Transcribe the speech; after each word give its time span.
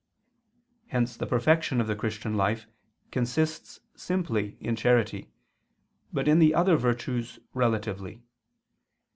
Hence 0.87 1.15
the 1.15 1.27
perfection 1.27 1.79
of 1.79 1.85
the 1.85 1.95
Christian 1.95 2.35
life 2.35 2.65
consists 3.11 3.81
simply 3.95 4.57
in 4.59 4.75
charity, 4.75 5.29
but 6.11 6.27
in 6.27 6.39
the 6.39 6.55
other 6.55 6.75
virtues 6.75 7.37
relatively. 7.53 8.23